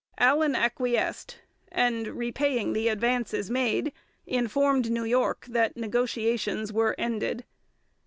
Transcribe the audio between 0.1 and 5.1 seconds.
Allan acquiesced, and, repaying the advances made, informed New